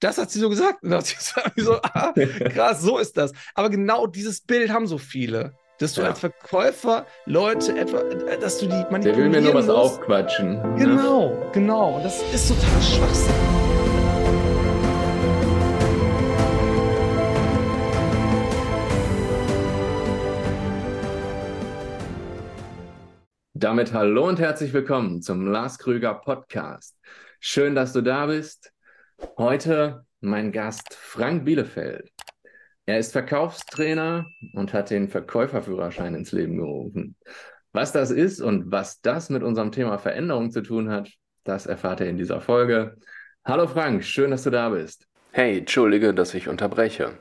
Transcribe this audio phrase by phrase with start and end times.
[0.00, 0.82] das hat sie so gesagt.
[0.82, 1.18] Und da ich
[1.64, 2.12] so, ah,
[2.52, 3.32] krass, so ist das.
[3.54, 5.54] Aber genau dieses Bild haben so viele.
[5.78, 6.08] Dass du ja.
[6.08, 8.02] als Verkäufer Leute etwa,
[8.40, 9.78] dass du die manipulieren Der will mir nur was musst.
[9.78, 10.60] aufquatschen.
[10.76, 11.50] Genau, ne?
[11.52, 11.96] genau.
[11.96, 13.34] Und das ist total Schwachsinn.
[23.54, 26.96] Damit hallo und herzlich willkommen zum Lars Krüger Podcast.
[27.38, 28.72] Schön, dass du da bist.
[29.36, 32.10] Heute mein Gast Frank Bielefeld.
[32.86, 37.16] Er ist Verkaufstrainer und hat den Verkäuferführerschein ins Leben gerufen.
[37.72, 41.10] Was das ist und was das mit unserem Thema Veränderung zu tun hat,
[41.44, 42.96] das erfahrt ihr in dieser Folge.
[43.44, 45.06] Hallo Frank, schön, dass du da bist.
[45.32, 47.18] Hey, entschuldige, dass ich unterbreche.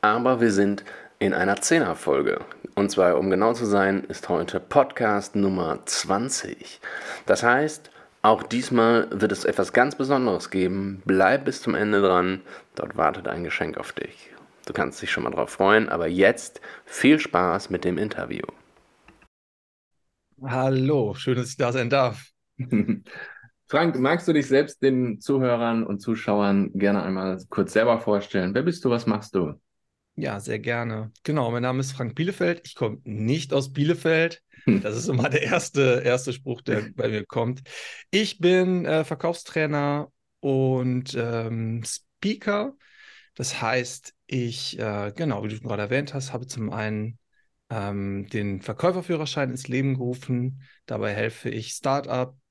[0.00, 0.84] Aber wir sind
[1.18, 2.40] in einer Zehnerfolge.
[2.74, 6.80] Und zwar, um genau zu sein, ist heute Podcast Nummer 20.
[7.26, 7.90] Das heißt,
[8.22, 11.02] auch diesmal wird es etwas ganz Besonderes geben.
[11.04, 12.42] Bleib bis zum Ende dran.
[12.74, 14.30] Dort wartet ein Geschenk auf dich.
[14.66, 18.44] Du kannst dich schon mal drauf freuen, aber jetzt viel Spaß mit dem Interview.
[20.42, 22.26] Hallo, schön, dass ich da sein darf.
[23.66, 28.54] Frank, magst du dich selbst den Zuhörern und Zuschauern gerne einmal kurz selber vorstellen?
[28.54, 29.60] Wer bist du, was machst du?
[30.18, 31.12] Ja, sehr gerne.
[31.22, 32.62] Genau, mein Name ist Frank Bielefeld.
[32.64, 34.42] Ich komme nicht aus Bielefeld.
[34.64, 34.82] Hm.
[34.82, 37.62] Das ist immer der erste, erste Spruch, der bei mir kommt.
[38.10, 42.74] Ich bin äh, Verkaufstrainer und ähm, Speaker.
[43.36, 47.20] Das heißt, ich, äh, genau, wie du gerade erwähnt hast, habe zum einen
[47.70, 50.62] ähm, den Verkäuferführerschein ins Leben gerufen.
[50.86, 51.76] Dabei helfe ich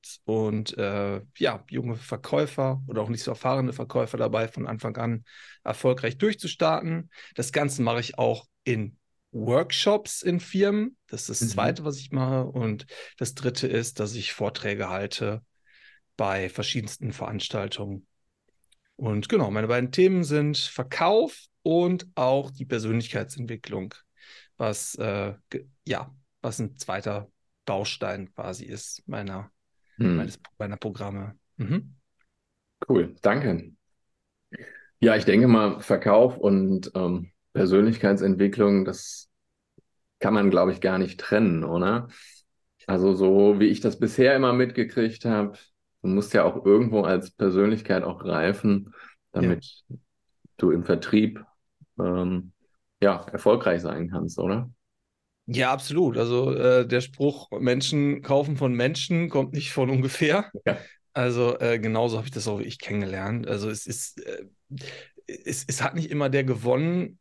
[0.07, 4.95] Startups und äh, ja, junge Verkäufer oder auch nicht so erfahrene Verkäufer dabei, von Anfang
[4.97, 5.23] an
[5.63, 7.09] erfolgreich durchzustarten.
[7.35, 8.97] Das Ganze mache ich auch in
[9.31, 10.97] Workshops in Firmen.
[11.07, 11.51] Das ist das mhm.
[11.53, 12.45] Zweite, was ich mache.
[12.45, 12.85] Und
[13.17, 15.43] das Dritte ist, dass ich Vorträge halte
[16.15, 18.07] bei verschiedensten Veranstaltungen.
[18.95, 23.93] Und genau, meine beiden Themen sind Verkauf und auch die Persönlichkeitsentwicklung,
[24.57, 25.35] was äh,
[25.85, 27.29] ja, was ein zweiter
[27.67, 29.51] Baustein quasi ist meiner,
[29.97, 30.17] hm.
[30.17, 31.35] meines, meiner Programme.
[31.57, 31.95] Mhm.
[32.87, 33.71] Cool, danke.
[34.99, 39.29] Ja, ich denke mal, Verkauf und ähm, Persönlichkeitsentwicklung, das
[40.19, 42.07] kann man, glaube ich, gar nicht trennen, oder?
[42.87, 45.57] Also so wie ich das bisher immer mitgekriegt habe,
[46.01, 48.93] du musst ja auch irgendwo als Persönlichkeit auch reifen,
[49.31, 49.97] damit ja.
[50.57, 51.43] du im Vertrieb
[51.99, 52.53] ähm,
[53.01, 54.69] ja erfolgreich sein kannst, oder?
[55.47, 56.17] Ja, absolut.
[56.17, 60.51] Also äh, der Spruch, Menschen kaufen von Menschen, kommt nicht von ungefähr.
[60.65, 60.77] Ja.
[61.13, 63.47] Also äh, genauso habe ich das auch ich kennengelernt.
[63.47, 64.45] Also es ist, äh,
[65.25, 67.17] es, es hat nicht immer der gewonnen,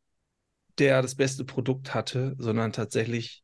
[0.79, 3.43] der das beste Produkt hatte, sondern tatsächlich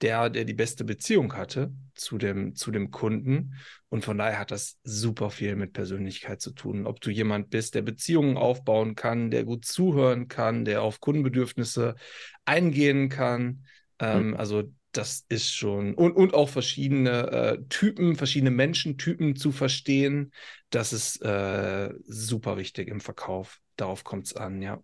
[0.00, 3.54] der, der die beste Beziehung hatte zu dem, zu dem Kunden.
[3.88, 6.86] Und von daher hat das super viel mit Persönlichkeit zu tun.
[6.86, 11.96] Ob du jemand bist, der Beziehungen aufbauen kann, der gut zuhören kann, der auf Kundenbedürfnisse
[12.44, 13.64] eingehen kann.
[13.98, 14.36] Ähm, mhm.
[14.36, 20.32] Also das ist schon, und, und auch verschiedene äh, Typen, verschiedene Menschentypen zu verstehen,
[20.70, 23.60] das ist äh, super wichtig im Verkauf.
[23.76, 24.82] Darauf kommt es an, ja.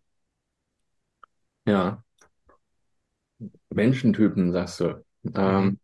[1.67, 2.05] Ja.
[3.71, 5.05] Menschentypen, sagst du.
[5.35, 5.81] Ähm, mhm.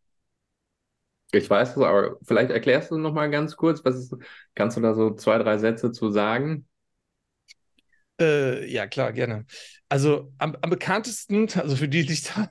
[1.33, 4.15] ich weiß es, aber vielleicht erklärst du noch mal ganz kurz, was ist,
[4.55, 6.67] kannst du da so zwei, drei Sätze zu sagen?
[8.21, 9.47] Äh, ja, klar, gerne.
[9.89, 12.51] Also am, am bekanntesten, also für die, die sich da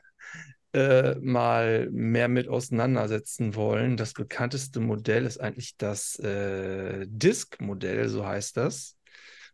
[0.73, 8.25] äh, mal mehr mit auseinandersetzen wollen, das bekannteste Modell ist eigentlich das äh, Disk-Modell, so
[8.25, 8.97] heißt das.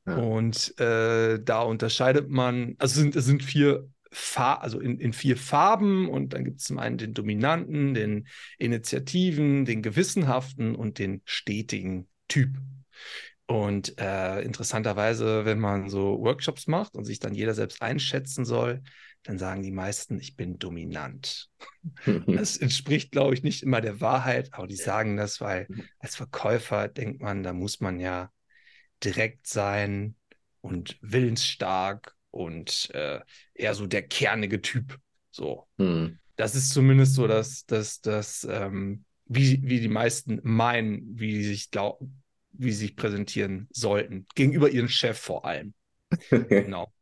[0.05, 0.17] Ja.
[0.17, 5.35] Und äh, da unterscheidet man, also sind, es sind vier Far also in, in vier
[5.35, 8.27] Farben und dann gibt es zum einen den dominanten, den
[8.57, 12.55] Initiativen, den gewissenhaften und den stetigen Typ.
[13.45, 18.81] Und äh, interessanterweise, wenn man so Workshops macht und sich dann jeder selbst einschätzen soll,
[19.25, 21.49] dann sagen die meisten, ich bin dominant.
[22.27, 25.67] das entspricht, glaube ich, nicht immer der Wahrheit, aber die sagen das, weil
[25.99, 28.31] als Verkäufer denkt man, da muss man ja
[29.03, 30.15] direkt sein
[30.61, 33.19] und willensstark und äh,
[33.53, 34.99] eher so der kernige Typ.
[35.31, 35.67] So.
[35.77, 36.19] Hm.
[36.35, 41.49] Das ist zumindest so, dass, dass, dass ähm, wie, wie die meisten meinen, wie sie
[41.49, 44.27] sich glauben, wie sie sich präsentieren sollten.
[44.35, 45.73] Gegenüber ihrem Chef vor allem.
[46.29, 46.93] genau.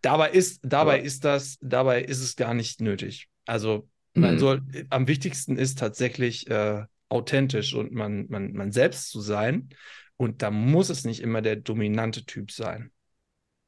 [0.00, 3.28] Dabei ist, dabei Aber ist das, dabei ist es gar nicht nötig.
[3.46, 4.38] Also man hm.
[4.38, 9.68] soll, am wichtigsten ist tatsächlich äh, authentisch und man, man, man selbst zu sein
[10.16, 12.92] und da muss es nicht immer der dominante Typ sein.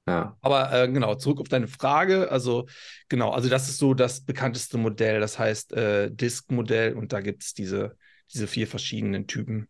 [0.07, 0.37] Ja.
[0.41, 2.31] Aber äh, genau, zurück auf deine Frage.
[2.31, 2.67] Also,
[3.09, 7.45] genau, also das ist so das bekannteste Modell, das heißt äh, Disk-Modell und da gibt
[7.45, 7.97] es diese,
[8.33, 9.69] diese vier verschiedenen Typen.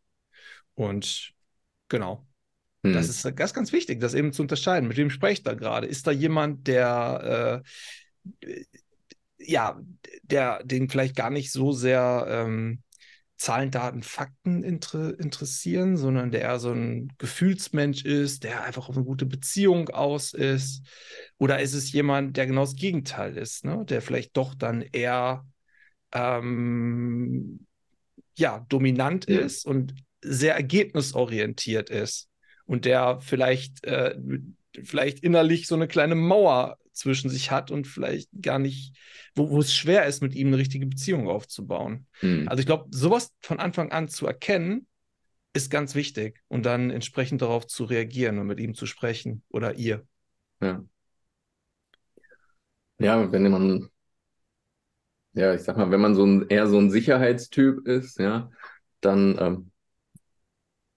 [0.75, 1.33] Und
[1.89, 2.27] genau.
[2.85, 2.93] Hm.
[2.93, 4.89] Das ist ganz, ganz wichtig, das eben zu unterscheiden.
[4.89, 5.87] Mit wem spreche ich da gerade?
[5.87, 7.63] Ist da jemand, der
[8.45, 8.63] äh,
[9.39, 9.81] ja,
[10.23, 12.83] der den vielleicht gar nicht so sehr ähm,
[13.37, 18.97] Zahlen, Daten, Fakten inter interessieren, sondern der eher so ein Gefühlsmensch ist, der einfach auf
[18.97, 20.87] eine gute Beziehung aus ist?
[21.39, 23.85] Oder ist es jemand, der genau das Gegenteil ist, ne?
[23.85, 25.45] der vielleicht doch dann eher
[26.13, 27.67] ähm,
[28.37, 29.41] ja, dominant ja.
[29.41, 32.29] ist und sehr ergebnisorientiert ist
[32.73, 34.17] und der vielleicht, äh,
[34.83, 38.97] vielleicht innerlich so eine kleine Mauer zwischen sich hat und vielleicht gar nicht,
[39.35, 42.07] wo, wo es schwer ist, mit ihm eine richtige Beziehung aufzubauen.
[42.23, 42.49] Mhm.
[42.49, 44.87] Also ich glaube, sowas von Anfang an zu erkennen,
[45.53, 49.75] ist ganz wichtig und dann entsprechend darauf zu reagieren und mit ihm zu sprechen oder
[49.75, 50.07] ihr.
[50.63, 50.83] Ja.
[52.99, 53.91] Ja, wenn man,
[55.35, 58.51] ja, ich sag mal, wenn man so ein, eher so ein Sicherheitstyp ist, ja,
[59.03, 59.72] dann ähm,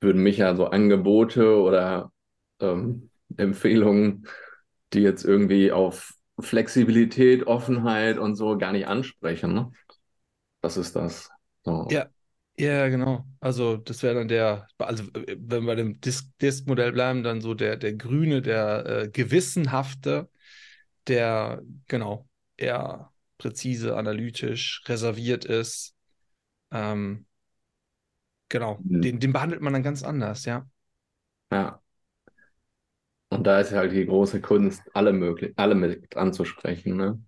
[0.02, 2.12] würden mich ja so Angebote oder
[2.60, 4.28] ähm, Empfehlungen
[4.94, 9.54] die jetzt irgendwie auf Flexibilität, Offenheit und so gar nicht ansprechen.
[9.54, 9.72] Ne?
[10.62, 11.30] Was ist das?
[11.64, 11.88] So.
[11.90, 12.08] Ja,
[12.58, 13.26] ja, genau.
[13.40, 17.78] Also das wäre dann der, also wenn wir bei dem Disk-Modell bleiben, dann so der,
[17.78, 20.30] der grüne, der äh, gewissenhafte,
[21.08, 22.28] der genau
[22.58, 25.94] eher präzise, analytisch, reserviert ist.
[26.72, 27.26] Ähm,
[28.56, 29.02] genau, mhm.
[29.02, 30.66] den, den behandelt man dann ganz anders, ja.
[31.52, 31.81] Ja.
[33.30, 37.22] Und da ist halt die große Kunst, alle möglich, alle mit anzusprechen, ne?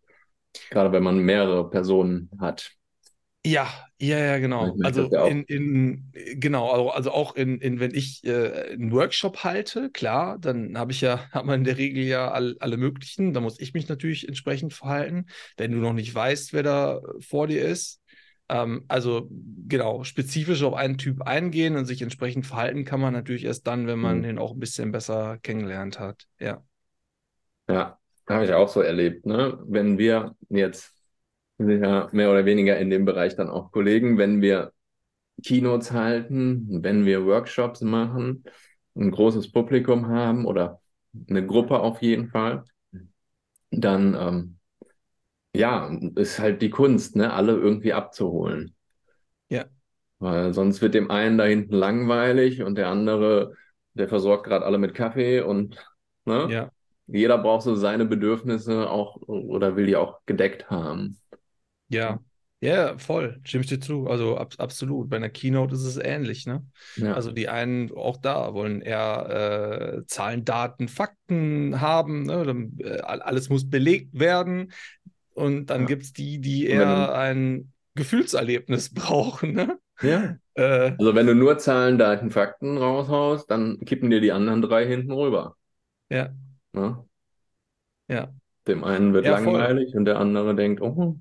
[0.70, 2.72] Gerade wenn man mehrere Personen hat.
[3.46, 3.68] Ja,
[4.00, 4.76] ja, ja, genau.
[4.84, 9.90] Also in, in, genau, also, also auch in, in, wenn ich äh, einen Workshop halte,
[9.92, 13.34] klar, dann habe ich ja, hat man in der Regel ja all, alle möglichen.
[13.34, 15.26] Da muss ich mich natürlich entsprechend verhalten.
[15.58, 18.02] Wenn du noch nicht weißt, wer da vor dir ist,
[18.50, 19.30] ähm, also
[19.68, 23.88] genau, spezifisch auf einen Typ eingehen und sich entsprechend verhalten kann man natürlich erst dann,
[23.88, 24.24] wenn man mhm.
[24.24, 26.28] den auch ein bisschen besser kennengelernt hat.
[26.40, 26.64] Ja.
[27.70, 27.98] Ja,
[28.30, 29.26] habe ich auch so erlebt.
[29.26, 29.60] Ne?
[29.68, 30.94] Wenn wir jetzt
[31.60, 34.72] ja, mehr oder weniger in dem Bereich dann auch Kollegen, wenn wir
[35.44, 38.44] Keynotes halten, wenn wir Workshops machen,
[38.96, 40.82] ein großes Publikum haben oder
[41.30, 42.64] eine Gruppe auf jeden Fall,
[43.72, 44.57] dann ähm,
[45.58, 48.74] ja, ist halt die Kunst, ne, alle irgendwie abzuholen.
[49.50, 49.66] Ja.
[50.20, 53.54] Weil sonst wird dem einen da hinten langweilig und der andere,
[53.94, 55.86] der versorgt gerade alle mit Kaffee und
[56.26, 56.48] ne?
[56.50, 56.72] Ja.
[57.10, 61.18] Jeder braucht so seine Bedürfnisse auch oder will die auch gedeckt haben.
[61.88, 62.20] Ja,
[62.60, 63.40] ja, voll.
[63.44, 64.08] Stimme ich dir zu.
[64.08, 65.10] Also ab, absolut.
[65.10, 66.66] Bei einer Keynote ist es ähnlich, ne?
[66.96, 67.14] Ja.
[67.14, 72.24] Also die einen auch da wollen eher äh, Zahlen, Daten, Fakten haben.
[72.24, 72.72] Ne?
[72.80, 74.72] Äh, alles muss belegt werden.
[75.38, 75.88] Und dann ja.
[75.88, 79.54] gibt es die, die eher ein Gefühlserlebnis brauchen.
[79.54, 79.78] Ne?
[80.02, 80.36] Ja.
[80.56, 84.88] Äh, also wenn du nur Zahlen, Daten, Fakten raushaust, dann kippen dir die anderen drei
[84.88, 85.56] hinten rüber.
[86.10, 86.30] Ja.
[86.74, 87.06] Ja.
[88.08, 88.34] ja.
[88.68, 90.00] Dem einen wird ja, langweilig voll.
[90.00, 91.20] und der andere denkt, oh,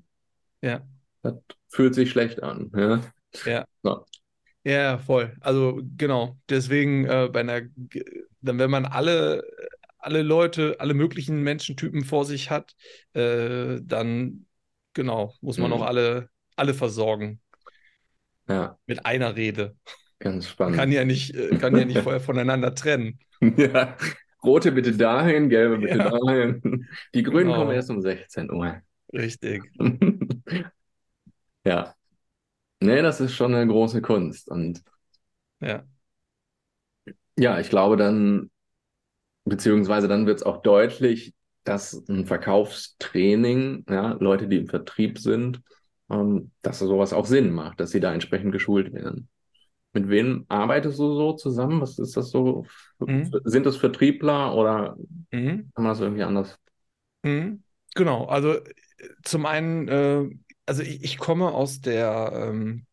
[0.63, 0.81] ja.
[1.21, 1.35] das
[1.67, 2.71] fühlt sich schlecht an.
[2.75, 3.01] Ja.
[3.45, 3.65] Ja.
[3.83, 4.03] So.
[4.63, 5.35] Ja, voll.
[5.41, 6.37] Also genau.
[6.49, 7.61] Deswegen äh, bei einer,
[8.41, 9.43] dann wenn man alle
[9.97, 12.75] alle Leute, alle möglichen Menschentypen vor sich hat,
[13.13, 14.45] äh, dann
[14.93, 15.77] genau, muss man mhm.
[15.77, 17.39] auch alle, alle versorgen.
[18.47, 18.77] Ja.
[18.85, 19.75] Mit einer Rede.
[20.19, 20.77] Ganz spannend.
[20.77, 23.19] Kann ja nicht, äh, kann ja nicht vorher voneinander trennen.
[23.55, 23.95] Ja.
[24.43, 26.09] Rote bitte dahin, gelbe bitte ja.
[26.09, 26.87] dahin.
[27.13, 27.59] Die Grünen genau.
[27.59, 28.81] kommen erst um 16 Uhr.
[29.13, 29.63] Richtig.
[31.63, 31.93] ja.
[32.79, 34.49] Nee, das ist schon eine große Kunst.
[34.49, 34.81] Und
[35.59, 35.83] ja.
[37.37, 38.49] Ja, ich glaube, dann
[39.47, 45.61] Beziehungsweise dann wird es auch deutlich, dass ein Verkaufstraining, ja, Leute, die im Vertrieb sind,
[46.09, 49.29] ähm, dass sowas auch Sinn macht, dass sie da entsprechend geschult werden.
[49.93, 51.81] Mit wem arbeitest du so zusammen?
[51.81, 52.65] Was ist das so?
[52.99, 53.31] Mhm.
[53.45, 54.95] Sind das Vertriebler oder
[55.31, 55.71] mhm.
[55.73, 56.57] kann man das irgendwie anders?
[57.23, 57.63] Mhm.
[57.95, 58.57] Genau, also
[59.23, 60.29] zum einen, äh,
[60.65, 62.85] also ich, ich, komme aus der ähm,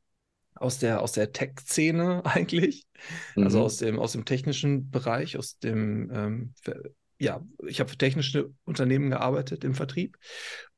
[0.55, 2.87] aus der, aus der Tech-Szene eigentlich,
[3.35, 3.45] also mhm.
[3.45, 6.55] also aus dem, aus dem technischen Bereich, aus dem, ähm,
[7.19, 10.19] ja, ich habe für technische Unternehmen gearbeitet im Vertrieb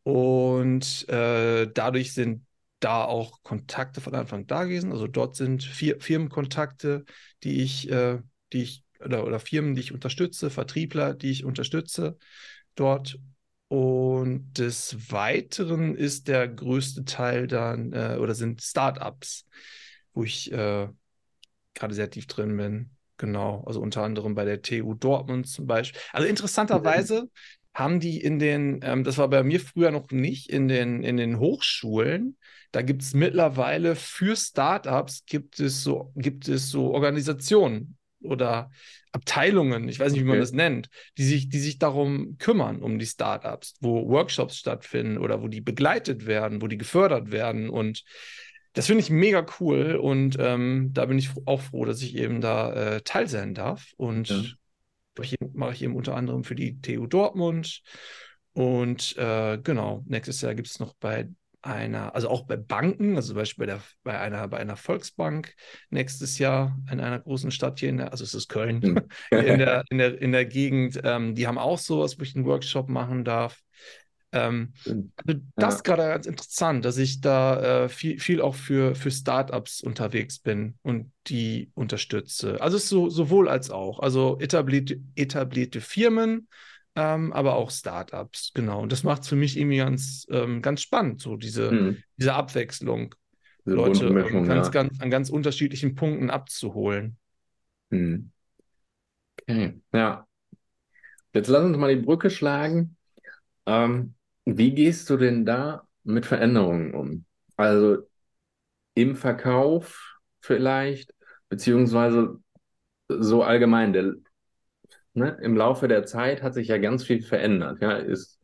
[0.02, 2.46] und äh, dadurch sind
[2.80, 4.92] da auch Kontakte von Anfang da gewesen.
[4.92, 7.04] Also dort sind vier Firmenkontakte,
[7.42, 8.18] die ich, äh,
[8.52, 12.18] die ich oder, oder Firmen, die ich unterstütze, Vertriebler, die ich unterstütze
[12.74, 13.18] dort
[13.68, 19.46] und des Weiteren ist der größte Teil dann, äh, oder sind Startups,
[20.14, 20.88] wo ich äh,
[21.74, 22.90] gerade sehr tief drin bin.
[23.18, 26.00] Genau, also unter anderem bei der TU Dortmund zum Beispiel.
[26.12, 27.28] Also interessanterweise
[27.74, 31.16] haben die in den, ähm, das war bei mir früher noch nicht, in den, in
[31.16, 32.36] den Hochschulen,
[32.72, 37.96] da gibt es mittlerweile für Startups gibt es so, gibt es so Organisationen,
[38.26, 38.70] oder
[39.12, 40.42] Abteilungen, ich weiß nicht, wie man Okay.
[40.42, 45.42] das nennt, die sich, die sich darum kümmern, um die Startups, wo Workshops stattfinden oder
[45.42, 47.70] wo die begleitet werden, wo die gefördert werden.
[47.70, 48.04] Und
[48.74, 49.96] das finde ich mega cool.
[49.96, 53.92] Und ähm, da bin ich auch froh, dass ich eben da äh, Teil sein darf.
[53.96, 54.42] Und Ja.
[55.16, 57.82] mache ich, mache ich eben unter anderem für die TU Dortmund.
[58.52, 61.28] Und äh, genau, nächstes Jahr gibt es noch bei
[61.66, 65.54] einer, also auch bei Banken, also zum Beispiel bei, der, bei, einer, bei einer Volksbank
[65.90, 69.10] nächstes Jahr in einer großen Stadt hier in der, also es ist Köln, Hm.
[69.34, 72.46] in der, in der, in der Gegend, ähm, die haben auch sowas, wo ich einen
[72.46, 73.60] Workshop machen darf.
[74.32, 74.72] Ähm,
[75.16, 75.76] also das Ja.
[75.76, 80.38] ist gerade ganz interessant, dass ich da äh, viel, viel auch für, für Startups unterwegs
[80.38, 82.60] bin und die unterstütze.
[82.60, 84.00] Also so, sowohl als auch.
[84.00, 86.48] Also etablierte, etablierte Firmen,
[86.96, 88.80] ähm, aber auch Startups, genau.
[88.80, 92.02] Und das macht es für mich irgendwie ganz, ähm, ganz spannend, so diese, Hm.
[92.16, 93.14] diese Abwechslung,
[93.64, 94.72] Diese Leute ähm, ganz, ja.
[94.72, 97.18] ganz, an ganz unterschiedlichen Punkten abzuholen.
[97.90, 98.30] Hm.
[99.42, 100.26] Okay, ja.
[101.32, 102.96] Jetzt lass uns mal die Brücke schlagen.
[103.66, 104.14] Ähm,
[104.46, 107.24] wie gehst du denn da mit Veränderungen um?
[107.56, 107.98] Also
[108.94, 111.12] im Verkauf vielleicht,
[111.48, 112.40] beziehungsweise
[113.08, 113.92] so allgemein.
[113.92, 114.14] Der,
[115.16, 117.80] ne, im Laufe der Zeit hat sich ja ganz viel verändert.
[117.80, 118.40] Ja, ist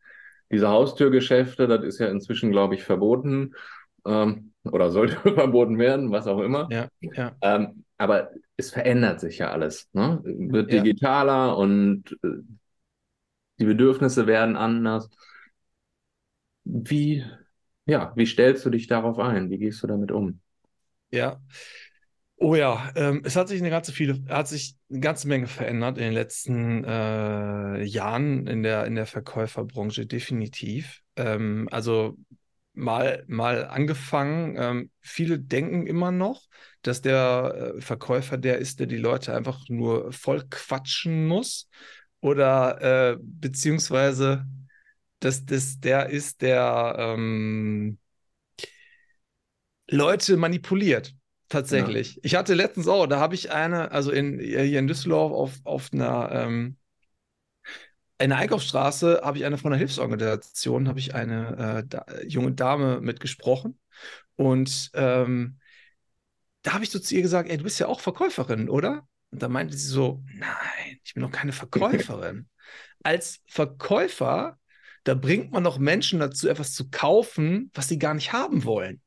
[0.50, 3.54] diese Haustürgeschäfte, das ist ja inzwischen, glaube ich, verboten
[4.06, 6.70] ähm, oder sollte verboten werden, was auch immer.
[6.70, 7.36] Ja, ja.
[7.42, 10.20] Ähm, aber es verändert sich ja alles, ne?
[10.24, 10.72] Wird Ja.
[10.72, 12.28] digitaler und äh,
[13.58, 15.08] die Bedürfnisse werden anders.
[16.64, 17.24] Wie,
[17.86, 19.48] ja, wie stellst du dich darauf ein?
[19.50, 20.40] Wie gehst du damit um?
[21.10, 21.40] Ja.
[22.36, 25.96] Oh ja, ähm, es hat sich eine ganze viele, hat sich eine ganze Menge verändert
[25.98, 31.00] in den letzten äh, Jahren in der, in der Verkäuferbranche, definitiv.
[31.14, 32.16] Ähm, also
[32.74, 36.42] mal, mal angefangen, ähm, viele denken immer noch,
[36.82, 41.68] dass der äh, Verkäufer der ist, der die Leute einfach nur voll quatschen muss
[42.20, 44.46] oder äh, beziehungsweise
[45.20, 47.98] dass das der ist, der ähm,
[49.92, 51.14] Leute manipuliert.
[51.52, 52.18] Tatsächlich.
[52.24, 55.90] Ich hatte letztens auch, da habe ich eine, also in, hier in Düsseldorf auf, auf
[55.92, 56.78] einer, ähm,
[58.18, 62.52] in der Einkaufsstraße habe ich eine von der Hilfsorganisation, habe ich eine äh, da, junge
[62.52, 63.78] Dame mitgesprochen.
[64.36, 65.58] Und ähm,
[66.62, 69.06] da habe ich so zu ihr gesagt, ey, du bist ja auch Verkäuferin, oder?
[69.30, 72.48] Und da meinte sie so, nein, ich bin doch keine Verkäuferin.
[73.02, 74.58] Als Verkäufer,
[75.04, 79.02] da bringt man doch Menschen dazu, etwas zu kaufen, was sie gar nicht haben wollen.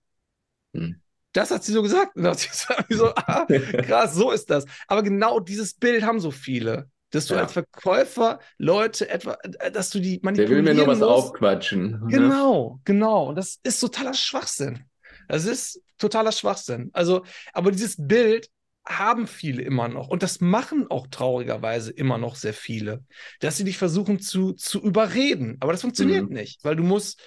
[0.76, 1.02] Hm.
[1.36, 2.16] Das hat sie so gesagt.
[2.16, 3.46] Und da dachte ich so, ah,
[3.84, 4.66] krass, so ist das.
[4.88, 6.90] Aber genau dieses Bild haben so viele.
[7.12, 7.42] Dass du Ja.
[7.42, 11.10] als Verkäufer Leute etwa, äh, dass du die Der will manipulieren mir nur was musst.
[11.12, 11.92] aufquatschen.
[11.92, 12.08] ne?
[12.10, 13.30] Genau, genau.
[13.30, 14.84] Und das ist totaler Schwachsinn.
[15.28, 16.90] Das ist totaler Schwachsinn.
[16.94, 17.24] Also,
[17.54, 18.50] aber dieses Bild
[18.88, 20.08] haben viele immer noch.
[20.10, 23.04] Und das machen auch traurigerweise immer noch sehr viele,
[23.40, 25.58] dass sie dich versuchen zu, zu überreden.
[25.62, 26.34] Aber das funktioniert Mhm.
[26.36, 27.20] nicht, weil du musst,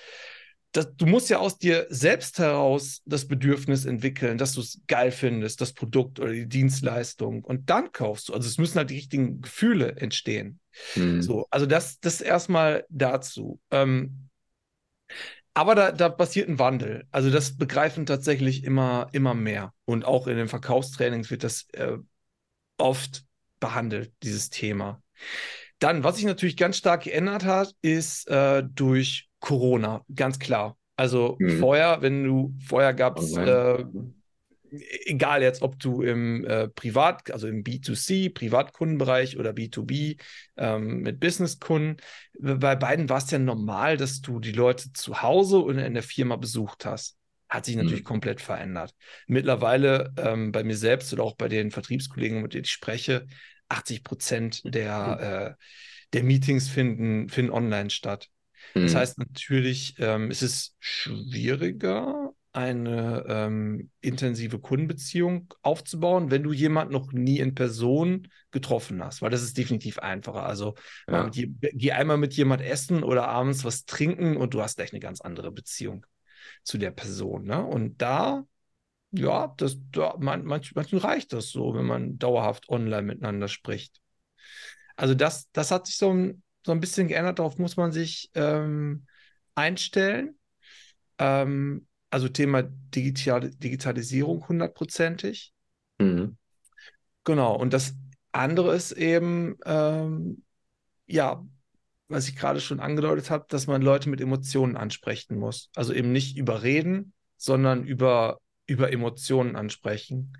[0.73, 5.11] das, du musst ja aus dir selbst heraus das Bedürfnis entwickeln, dass du es geil
[5.11, 7.43] findest, das Produkt oder die Dienstleistung.
[7.43, 8.35] Und dann kaufst du.
[8.35, 10.61] Also es müssen halt die richtigen Gefühle entstehen.
[10.93, 11.23] Hm.
[11.23, 13.61] So, also das, das erstmal dazu.
[13.71, 14.29] Ähm,
[15.55, 17.07] aber da, da passiert ein Wandel.
[17.11, 19.73] Also das begreifen tatsächlich immer, immer mehr.
[19.87, 21.97] Und auch in den Verkaufstrainings wird das äh,
[22.77, 23.25] oft
[23.59, 25.03] behandelt, dieses Thema.
[25.79, 30.77] Dann, was sich natürlich ganz stark geändert hat, ist äh, durch Corona, ganz klar.
[30.97, 31.47] Also Mhm.
[31.47, 33.85] vorher, wenn du, vorher gab es, äh,
[35.07, 40.17] egal jetzt, ob du im äh, Privat, also im B2C, Privatkundenbereich oder B2B
[40.57, 41.97] ähm, mit Businesskunden,
[42.39, 46.03] bei beiden war es ja normal, dass du die Leute zu Hause oder in der
[46.03, 47.17] Firma besucht hast.
[47.49, 48.05] Hat sich natürlich Mhm.
[48.05, 48.95] komplett verändert.
[49.27, 53.27] Mittlerweile ähm, bei mir selbst oder auch bei den Vertriebskollegen, mit denen ich spreche,
[53.69, 55.65] 80 Prozent der, äh,
[56.13, 58.29] der Meetings finden, finden online statt.
[58.75, 58.99] Das Hm.
[58.99, 67.13] heißt natürlich, ähm, es ist schwieriger, eine ähm, intensive Kundenbeziehung aufzubauen, wenn du jemanden noch
[67.13, 70.45] nie in Person getroffen hast, weil das ist definitiv einfacher.
[70.45, 70.75] Also
[71.07, 71.31] Ja.
[71.33, 75.01] je, geh einmal mit jemand essen oder abends was trinken und du hast gleich eine
[75.01, 76.05] ganz andere Beziehung
[76.65, 77.45] zu der Person.
[77.45, 77.65] Ne?
[77.65, 78.45] Und da,
[79.13, 84.01] ja, das, da, man, manch, manchen reicht das so, wenn man dauerhaft online miteinander spricht.
[84.97, 88.31] Also das, das hat sich so ein, so ein bisschen geändert, darauf muss man sich
[88.35, 89.07] ähm,
[89.55, 90.39] einstellen.
[91.19, 95.53] Ähm, also Thema Digital Digitalisierung hundertprozentig.
[96.01, 96.37] Hm.
[97.25, 97.57] Genau.
[97.57, 97.95] Und das
[98.33, 100.45] andere ist eben, ähm,
[101.07, 101.45] ja,
[102.09, 105.71] was ich gerade schon angedeutet habe, dass man Leute mit Emotionen ansprechen muss.
[105.75, 110.33] Also eben nicht überreden, sondern über, über Emotionen ansprechen.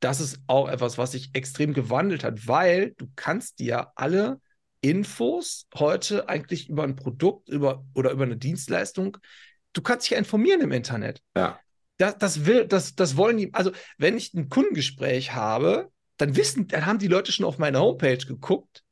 [0.00, 4.40] das ist auch etwas, was sich extrem gewandelt hat, weil du kannst dir alle
[4.90, 9.18] Infos heute eigentlich über ein Produkt über, oder über eine Dienstleistung,
[9.72, 11.22] du kannst dich ja informieren im Internet.
[11.36, 11.60] Ja.
[11.98, 16.68] Das, das will, das, das wollen die, also wenn ich ein Kundengespräch habe, dann wissen,
[16.68, 18.82] dann haben die Leute schon auf meine Homepage geguckt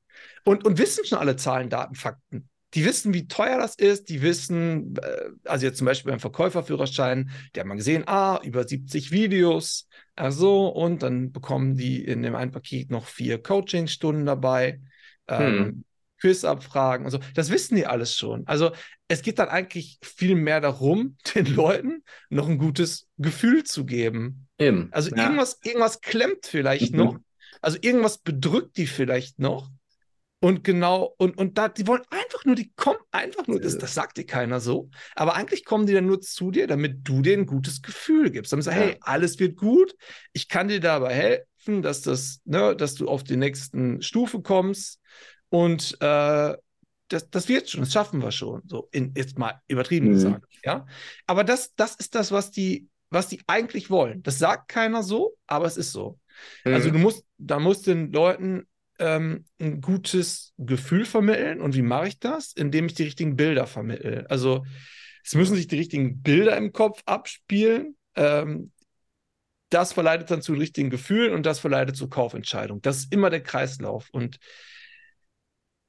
[0.44, 2.48] und, und wissen schon alle Zahlen, Daten, Fakten.
[2.74, 7.30] Die wissen, wie teuer das ist, die wissen, äh, also jetzt zum Beispiel beim Verkäuferführerschein,
[7.54, 12.34] die haben mal gesehen, ah, über 70 Videos, also, und dann bekommen die in dem
[12.34, 14.80] einen Paket noch vier Coachingstunden dabei,
[15.28, 15.84] ähm, hm.
[16.20, 17.18] Quizabfragen und so.
[17.34, 18.46] Das wissen die alles schon.
[18.46, 18.72] Also
[19.08, 24.48] es geht dann eigentlich viel mehr darum, den Leuten noch ein gutes Gefühl zu geben.
[24.58, 24.88] Eben.
[24.92, 25.22] Also ja.
[25.22, 26.98] irgendwas, irgendwas klemmt vielleicht mhm.
[26.98, 27.18] noch.
[27.60, 29.70] Also irgendwas bedrückt die vielleicht noch.
[30.44, 33.94] Und genau, und, und da, die wollen einfach nur, die kommen einfach nur, das, das
[33.94, 37.44] sagt dir keiner so, aber eigentlich kommen die dann nur zu dir, damit du denen
[37.44, 38.52] ein gutes Gefühl gibst.
[38.52, 38.84] Damit sagst, ja.
[38.84, 39.96] hey, alles wird gut,
[40.34, 45.00] ich kann dir dabei helfen, dass das, ne, dass du auf die nächsten Stufe kommst
[45.48, 46.54] und äh,
[47.08, 50.12] das, das wird schon, das schaffen wir schon, so in, jetzt mal übertrieben mhm.
[50.12, 50.84] gesagt, ja.
[51.26, 54.22] Aber das, das ist das, was die, was die eigentlich wollen.
[54.22, 56.18] Das sagt keiner so, aber es ist so.
[56.64, 56.74] Also mhm.
[56.74, 58.66] Also du musst, da musst den Leuten
[59.04, 61.60] ähm, ein gutes Gefühl vermitteln.
[61.60, 62.52] Und wie mache ich das?
[62.54, 64.24] Indem ich die richtigen Bilder vermittle.
[64.30, 64.64] Also
[65.22, 67.96] es müssen sich die richtigen Bilder im Kopf abspielen.
[68.16, 68.72] Ähm,
[69.68, 72.80] das verleitet dann zu richtigen Gefühlen und das verleitet zur Kaufentscheidung.
[72.80, 74.08] Das ist immer der Kreislauf.
[74.10, 74.38] Und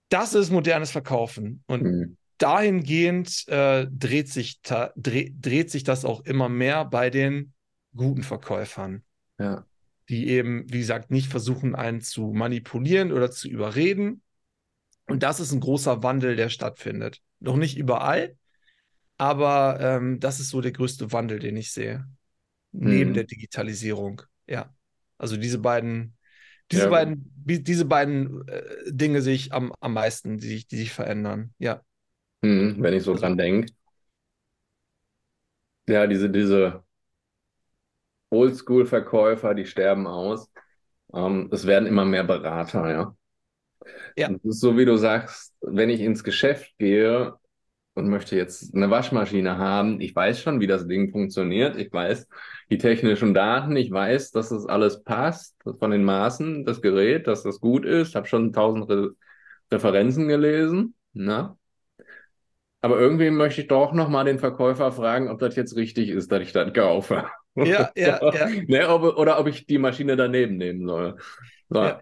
[0.09, 1.63] das ist modernes Verkaufen.
[1.67, 2.17] Und mhm.
[2.37, 7.53] dahingehend äh, dreht, sich dreh, dreht sich das auch immer mehr bei den
[7.95, 9.03] guten Verkäufern.
[9.39, 9.65] Ja
[10.09, 14.21] die eben, wie gesagt, nicht versuchen, einen zu manipulieren oder zu überreden.
[15.07, 17.21] Und das ist ein großer Wandel, der stattfindet.
[17.39, 18.35] Noch nicht überall,
[19.17, 22.05] aber ähm, das ist so der größte Wandel, den ich sehe.
[22.71, 23.13] Neben hm.
[23.13, 24.21] der Digitalisierung.
[24.47, 24.73] Ja.
[25.17, 26.17] Also diese beiden,
[26.71, 26.89] diese ja.
[26.89, 31.53] beiden, diese beiden äh, Dinge sehe ich am, am meisten, die sich, die sich verändern.
[31.57, 31.81] Ja.
[32.43, 33.71] Hm, wenn ich so also, dran denke.
[35.87, 36.84] Ja, diese, diese
[38.35, 40.49] Oldschool-Verkäufer, die sterben aus.
[41.13, 43.15] Ähm, es werden immer mehr Berater, ja.
[44.15, 44.29] Ja.
[44.29, 47.33] Das ist so, wie du sagst, wenn ich ins Geschäft gehe
[47.93, 51.77] und möchte jetzt eine Waschmaschine haben, ich weiß schon, wie das Ding funktioniert.
[51.77, 52.27] Ich weiß
[52.69, 57.43] die technischen Daten, ich weiß, dass das alles passt von den Maßen, das Gerät, dass
[57.43, 58.15] das gut ist.
[58.15, 59.11] Habe schon tausend Re
[59.71, 60.93] Referenzen gelesen.
[61.13, 61.57] Na?
[62.81, 66.41] Aber irgendwie möchte ich doch nochmal den Verkäufer fragen, ob das jetzt richtig ist, dass
[66.41, 67.25] ich das kaufe.
[67.55, 68.49] Ja, ja, ja.
[68.67, 71.17] Ne, ob, oder ob ich die Maschine daneben nehmen soll.
[71.69, 71.81] So.
[71.83, 72.01] Ja.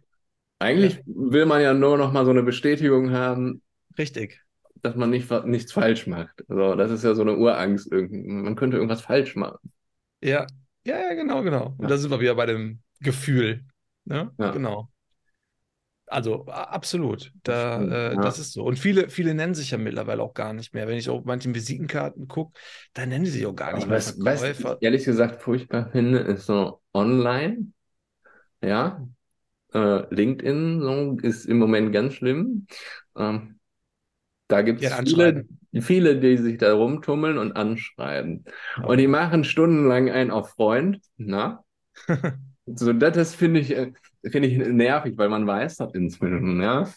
[0.59, 1.03] Eigentlich ja.
[1.05, 3.61] will man ja nur noch mal so eine Bestätigung haben.
[3.97, 4.41] Richtig.
[4.81, 6.43] Dass man nicht, nichts falsch macht.
[6.49, 7.91] Also, das ist ja so eine Urangst.
[7.91, 9.71] Man könnte irgendwas falsch machen.
[10.21, 10.47] Ja,
[10.85, 11.75] ja, ja, genau, genau.
[11.77, 13.63] Und da sind wir wieder bei dem Gefühl.
[14.05, 14.31] Ne?
[14.37, 14.51] Ja.
[14.51, 14.89] Genau.
[16.07, 18.21] Also absolut, da, äh, ja.
[18.21, 18.63] das ist so.
[18.63, 20.87] Und viele, viele nennen sich ja mittlerweile auch gar nicht mehr.
[20.87, 22.59] Wenn ich auf manchen Visitenkarten gucke,
[22.93, 24.63] dann nennen sie sich auch gar nicht Aber mehr was, Verkäufer.
[24.63, 27.67] Was ich ehrlich gesagt furchtbar finde, ist so online.
[28.61, 29.07] Ja,
[29.73, 32.67] äh, LinkedIn so, ist im Moment ganz schlimm.
[33.17, 33.59] Ähm,
[34.47, 35.45] da gibt es ja, viele,
[35.79, 38.45] viele, die sich da rumtummeln und anschreiben.
[38.81, 38.89] Oh.
[38.89, 40.99] Und die machen stundenlang einen auf Freund.
[41.17, 41.63] Na?
[42.65, 43.91] So, das, finde ich, äh,
[44.23, 46.87] finde ich nervig, weil man weiß das inzwischen, ja.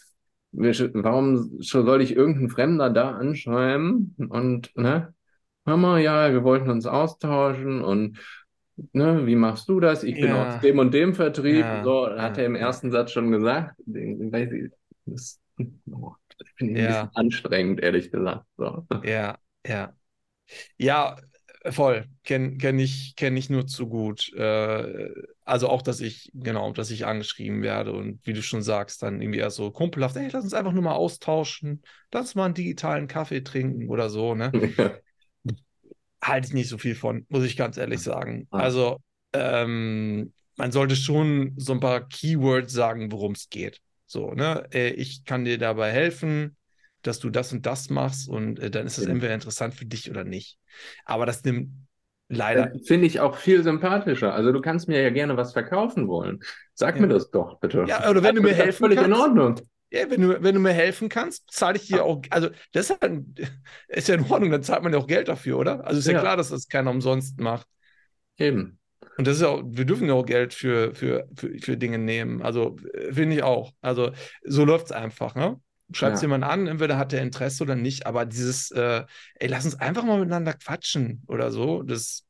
[0.53, 5.13] Warum soll ich irgendeinen Fremder da anschreiben und, ne?
[5.65, 8.19] Mama, ja, wir wollten uns austauschen und
[8.93, 10.05] ne, wie machst du das?
[10.05, 10.57] Ich bin ja.
[10.57, 11.61] aus dem und dem Vertrieb.
[11.65, 11.83] Ja.
[11.83, 13.75] So, hat er im ersten Satz schon gesagt.
[15.07, 15.41] Das,
[15.91, 16.87] oh, das finde ich ja.
[16.87, 18.45] ein bisschen anstrengend, ehrlich gesagt.
[18.57, 18.87] So.
[19.03, 19.93] Ja, ja.
[20.79, 21.17] Ja,
[21.71, 22.07] voll.
[22.25, 24.33] Kenne kenn ich, kenn ich nur zu gut.
[24.35, 25.09] Äh,
[25.45, 29.21] also auch, dass ich, genau, dass ich angeschrieben werde und wie du schon sagst, dann
[29.21, 32.55] irgendwie eher so kumpelhaft, hey, lass uns einfach nur mal austauschen, lass uns mal einen
[32.55, 34.53] digitalen Kaffee trinken oder so, ne?
[35.45, 35.53] Ja.
[36.23, 38.49] Halte ich nicht so viel von, muss ich ganz ehrlich sagen.
[38.51, 38.99] Also,
[39.33, 43.81] ähm, man sollte schon so ein paar Keywords sagen, worum es geht.
[44.07, 44.67] So, ne?
[44.73, 46.56] Äh, ich kann dir dabei helfen,
[47.07, 50.11] dass du das und das machst und äh, dann ist es entweder interessant für dich
[50.11, 50.59] oder nicht.
[51.05, 51.71] Aber das nimmt
[52.29, 52.73] Leider.
[52.85, 54.35] Finde ich auch viel sympathischer.
[54.35, 56.41] Also du kannst mir ja gerne was verkaufen wollen.
[56.75, 57.03] Sag ja.
[57.03, 57.85] mir das doch bitte.
[57.87, 59.11] Ja, oder wenn du mir helfen völlig kannst.
[59.11, 59.61] in Ordnung.
[59.91, 63.01] Ja, wenn du, wenn du mir helfen kannst, zahle ich dir auch, also das ist,
[63.01, 63.23] halt,
[63.89, 65.87] ist ja in Ordnung, dann zahlt man ja auch Geld dafür, oder?
[65.87, 67.69] Also ist ja, ja klar, dass das keiner umsonst macht.
[68.37, 68.81] Eben.
[69.17, 71.99] Und das ist ja auch, wir dürfen ja auch Geld für, für, für, für Dinge
[71.99, 72.43] nehmen.
[72.43, 72.77] Also
[73.13, 73.73] finde ich auch.
[73.81, 74.11] Also
[74.43, 75.61] so läuft es einfach, ne?
[75.93, 76.23] Schreibt ja.
[76.23, 80.03] jemand an, entweder hat er Interesse oder nicht, aber dieses, äh, ey, lass uns einfach
[80.03, 82.25] mal miteinander quatschen oder so, das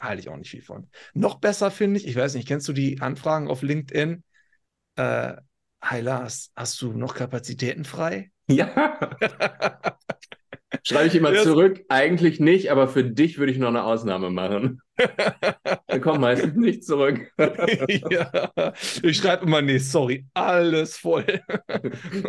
[0.00, 0.88] halte ich auch nicht viel von.
[1.12, 4.24] Noch besser finde ich, ich weiß nicht, kennst du die Anfragen auf LinkedIn?
[4.96, 5.34] Äh,
[5.82, 8.30] Hi Lars, hast du noch Kapazitäten frei?
[8.46, 8.98] Ja.
[10.82, 11.84] Schreibe ich immer Das- zurück.
[11.88, 14.80] Eigentlich nicht, aber für dich würde ich noch eine Ausnahme machen.
[15.86, 17.20] Dann kommt meistens nicht zurück.
[18.10, 18.72] ja.
[19.02, 21.24] Ich schreibe immer, nee, sorry, alles voll.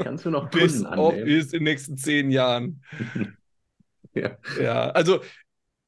[0.03, 1.27] Kannst du noch Bis Kunden auf annehmen?
[1.29, 2.81] ist in den nächsten zehn Jahren.
[4.17, 4.37] Ja.
[4.61, 5.19] Ja, also,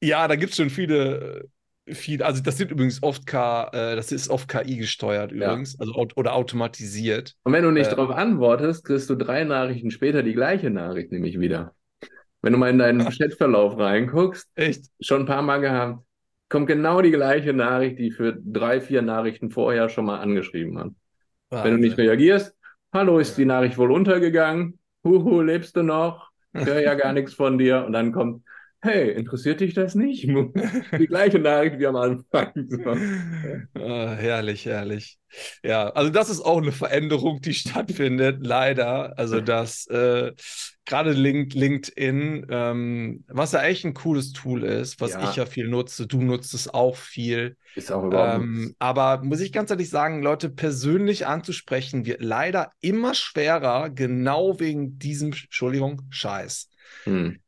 [0.02, 1.48] ja, da gibt es schon viele,
[1.86, 5.46] äh, viele, also das sind übrigens oft K, äh, das ist oft KI gesteuert Ja.
[5.46, 7.36] übrigens, also aut- oder automatisiert.
[7.44, 7.96] Und wenn du nicht Äh.
[7.96, 11.74] darauf antwortest, kriegst du drei Nachrichten später die gleiche Nachricht nämlich wieder.
[12.48, 14.86] Wenn du mal in deinen Chatverlauf reinguckst, Echt?
[15.00, 16.02] schon ein paar Mal gehabt,
[16.48, 20.92] kommt genau die gleiche Nachricht, die für drei, vier Nachrichten vorher schon mal angeschrieben hat.
[21.50, 22.06] Wenn du nicht Wahnsinn.
[22.06, 22.56] reagierst,
[22.90, 24.78] hallo, ist die Nachricht wohl untergegangen?
[25.04, 26.30] Huhu, lebst du noch?
[26.54, 27.84] Ich höre ja gar nichts von dir.
[27.84, 28.42] Und dann kommt,
[28.82, 30.24] hey, interessiert dich das nicht?
[30.98, 32.52] Die gleiche Nachricht wie am Anfang.
[32.68, 32.78] So.
[33.74, 35.18] Ah, herrlich, herrlich.
[35.62, 39.16] Ja, also das ist auch eine Veränderung, die stattfindet, leider.
[39.18, 40.32] Also dass äh,
[40.84, 45.20] gerade Link, LinkedIn, ähm, was ja echt ein cooles Tool ist, was Ja.
[45.22, 47.56] ich ja viel nutze, du nutzt es auch viel.
[47.74, 52.72] Ist auch überhaupt Ähm, aber muss ich ganz ehrlich sagen, Leute persönlich anzusprechen, wird leider
[52.80, 56.68] immer schwerer, genau wegen diesem, Entschuldigung, Scheiß.
[57.04, 57.38] Hm.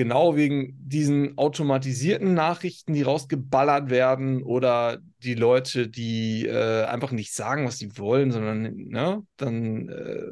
[0.00, 7.34] Genau wegen diesen automatisierten Nachrichten, die rausgeballert werden oder die Leute, die äh, einfach nicht
[7.34, 10.22] sagen, was sie wollen, sondern ne, dann äh,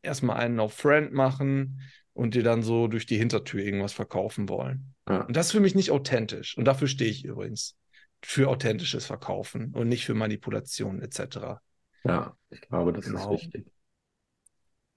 [0.00, 1.82] erstmal einen auf Friend machen
[2.14, 4.94] und dir dann so durch die Hintertür irgendwas verkaufen wollen.
[5.06, 5.26] Ja.
[5.26, 6.56] Und das ist für mich nicht authentisch.
[6.56, 7.76] Und dafür stehe ich übrigens.
[8.22, 11.60] Für authentisches Verkaufen und nicht für Manipulation etc.
[12.04, 13.34] Ja, ich glaube, das Genau.
[13.34, 13.66] ist wichtig.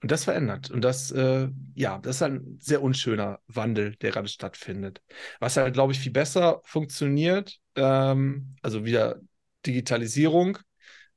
[0.02, 0.70] Und das verändert.
[0.70, 5.00] Und das, äh, ja, das ist ein sehr unschöner Wandel, der gerade stattfindet.
[5.40, 9.20] Was halt, glaube ich, viel besser funktioniert, ähm, also wieder
[9.64, 10.58] Digitalisierung.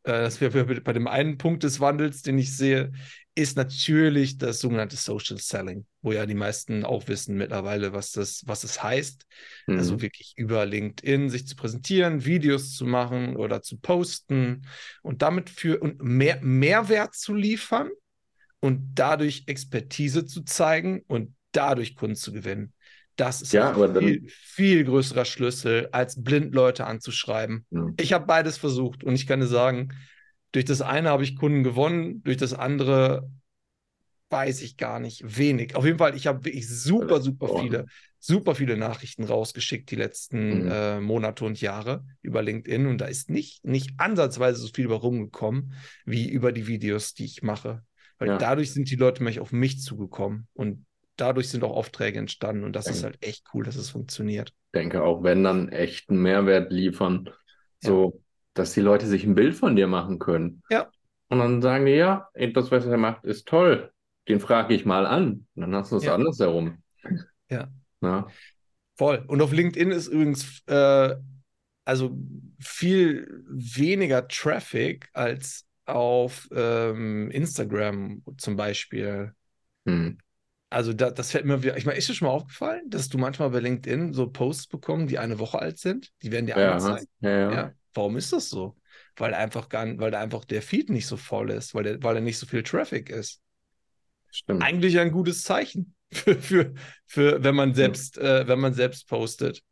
[0.04, 2.94] Äh, das wäre bei dem einen Punkt des Wandels, den ich sehe,
[3.38, 8.42] ist natürlich das sogenannte Social Selling, wo ja die meisten auch wissen mittlerweile, was das,
[8.48, 9.26] was es heißt.
[9.68, 9.78] Mhm.
[9.78, 14.66] Also wirklich über LinkedIn sich zu präsentieren, Videos zu machen oder zu posten
[15.04, 17.90] und damit für und mehr Mehrwert zu liefern
[18.60, 22.74] und dadurch Expertise zu zeigen und dadurch Kunden zu gewinnen.
[23.16, 27.66] Das ist Ja, ein viel, viel größerer Schlüssel, als blind Leute anzuschreiben.
[27.72, 27.88] Ja.
[28.00, 29.90] Ich habe beides versucht und ich kann dir sagen,
[30.52, 33.30] durch das eine habe ich Kunden gewonnen, durch das andere
[34.30, 35.76] weiß ich gar nicht, wenig.
[35.76, 37.86] Auf jeden Fall, ich habe wirklich super, super viele,
[38.20, 40.68] super viele Nachrichten rausgeschickt die letzten Mhm.
[40.70, 44.96] äh, Monate und Jahre über LinkedIn und da ist nicht, nicht ansatzweise so viel bei
[44.96, 45.74] rumgekommen
[46.06, 47.84] wie über die Videos, die ich mache.
[48.20, 48.38] Weil Ja.
[48.38, 50.86] dadurch sind die Leute mich auf mich zugekommen und
[51.18, 53.06] dadurch sind auch Aufträge entstanden und das ist Ja.
[53.06, 54.54] halt echt cool, dass es funktioniert.
[54.76, 57.30] denke auch, wenn dann echten Mehrwert liefern,
[57.80, 58.22] so,
[58.54, 60.62] dass die Leute sich ein Bild von dir machen können.
[60.70, 60.90] Ja.
[61.30, 63.92] Und dann sagen die, ja, das, was er macht, ist toll.
[64.28, 65.48] Den frage ich mal an.
[65.56, 66.16] Und dann hast du es Ja.
[66.16, 66.84] andersherum.
[67.50, 67.70] Ja.
[68.02, 68.28] Ja.
[68.98, 69.24] Voll.
[69.28, 71.16] Und auf LinkedIn ist übrigens äh,
[71.86, 72.18] also
[72.60, 79.34] viel weniger Traffic als auf ähm, Instagram zum Beispiel.
[79.86, 80.18] Hm.
[80.70, 81.78] Also da, das fällt mir wieder.
[81.78, 85.10] Ich meine, ist dir schon mal aufgefallen, dass du manchmal bei LinkedIn so Posts bekommst,
[85.12, 86.12] die eine Woche alt sind?
[86.22, 87.08] Die werden dir Ja, angezeigt.
[87.22, 87.52] ja, ja.
[87.52, 87.74] Ja.
[87.94, 88.78] Warum ist das so?
[89.16, 92.16] Weil einfach gar, weil da einfach der Feed nicht so voll ist, weil der, weil
[92.16, 93.42] da nicht so viel Traffic ist.
[94.32, 94.64] Stimmt.
[94.64, 96.74] Eigentlich ein gutes Zeichen für, für,
[97.06, 99.64] für wenn man selbst, äh, wenn man selbst postet.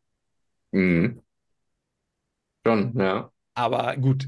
[0.74, 1.20] Mhm.
[2.66, 3.32] Schon, ja.
[3.54, 4.28] Aber gut,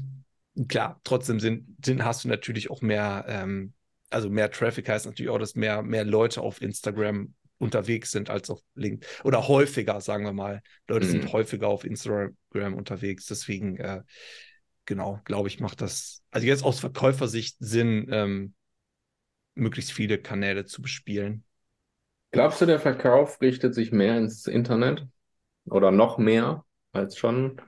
[0.66, 3.74] klar, trotzdem sind, sind, hast du natürlich auch mehr, ähm,
[4.10, 8.50] also mehr Traffic heißt natürlich auch, dass mehr, mehr Leute auf Instagram unterwegs sind als
[8.50, 9.06] auf LinkedIn.
[9.24, 10.62] Oder häufiger, sagen wir mal.
[10.86, 11.10] Leute Mhm.
[11.10, 13.26] sind häufiger auf Instagram unterwegs.
[13.26, 14.02] Deswegen, äh,
[14.84, 18.54] genau, glaube ich, macht das, also jetzt aus Verkäufersicht Sinn, ähm,
[19.54, 21.44] möglichst viele Kanäle zu bespielen.
[22.30, 25.06] Glaubst du, der Verkauf richtet sich mehr ins Internet?
[25.66, 27.60] Oder noch mehr als schon?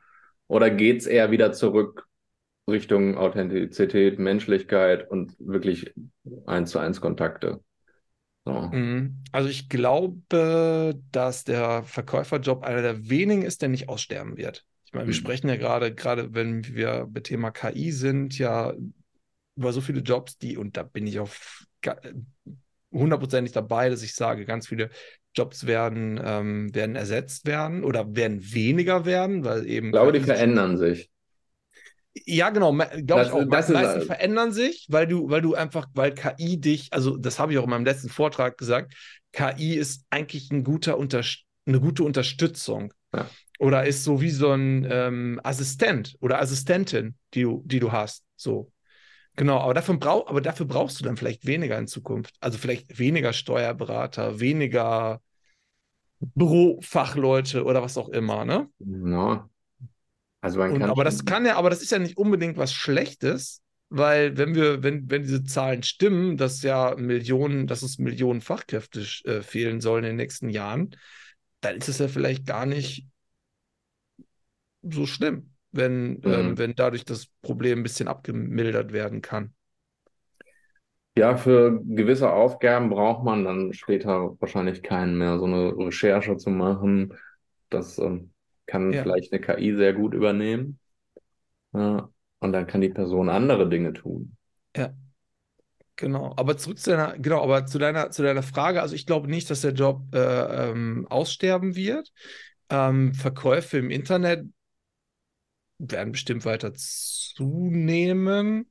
[0.49, 2.07] Oder geht es eher wieder zurück
[2.71, 5.93] Richtung Authentizität, Menschlichkeit und wirklich
[6.47, 7.61] eins zu eins Kontakte?
[8.45, 8.73] So.
[8.73, 9.23] Mhm.
[9.33, 14.65] Also ich glaube, dass der Verkäuferjob einer der wenigen ist, der nicht aussterben wird.
[14.87, 15.19] Ich meine, wir Mhm.
[15.19, 18.73] sprechen ja gerade, gerade wenn wir bei Thema KI sind, ja
[19.57, 21.67] über so viele Jobs, die, und da bin ich auf
[22.93, 24.91] hundertprozentig dabei, dass ich sage, ganz viele
[25.35, 30.21] Jobs werden, ähm, werden ersetzt werden oder werden weniger werden, weil eben Ich glaube, die
[30.21, 31.11] verändern sich.
[32.15, 33.45] Ja, genau, glaube ich auch.
[33.49, 37.17] das Die ist- meisten verändern sich, weil du, weil du einfach, weil KI dich, also
[37.17, 38.95] das habe ich auch in meinem letzten Vortrag gesagt,
[39.33, 42.93] KI ist eigentlich ein guter Unterst eine gute Unterstützung.
[43.15, 43.29] Ja.
[43.59, 48.25] Oder ist so wie so ein ähm, Assistent oder Assistentin, die du, die du hast.
[48.37, 48.73] So.
[49.37, 52.35] Genau, aber dafür, brauch, aber dafür brauchst du dann vielleicht weniger in Zukunft.
[52.41, 55.21] Also vielleicht weniger Steuerberater, weniger
[56.19, 58.69] Bürofachleute oder was auch immer, ne?
[58.79, 59.49] Ja.
[60.43, 62.73] Also man Und, kann aber das kann ja, aber das ist ja nicht unbedingt was
[62.73, 68.41] Schlechtes, weil wenn wir, wenn, wenn diese Zahlen stimmen, dass ja Millionen, dass es Millionen
[68.41, 70.95] Fachkräfte äh, fehlen sollen in den nächsten Jahren,
[71.61, 73.07] dann ist es ja vielleicht gar nicht
[74.83, 76.59] so schlimm, wenn, ähm, Mhm.
[76.59, 79.55] wenn dadurch das Problem ein bisschen abgemildert werden kann.
[81.17, 86.51] Ja, für gewisse Aufgaben braucht man dann später wahrscheinlich keinen mehr, so eine Recherche zu
[86.51, 87.15] machen.
[87.69, 88.30] Das ähm,
[88.71, 89.03] kann Ja.
[89.03, 90.79] vielleicht eine KI sehr gut übernehmen.
[91.73, 94.37] Ja, und dann kann die Person andere Dinge tun.
[94.77, 94.95] Ja,
[95.97, 96.35] genau.
[96.37, 99.51] Aber zurück zu deiner, genau, aber zu deiner, zu deiner Frage, also ich glaube nicht,
[99.51, 102.13] dass der Job äh, ähm, aussterben wird.
[102.71, 104.47] Ähm, Verkäufe im Internet
[105.79, 108.71] werden bestimmt weiter zunehmen.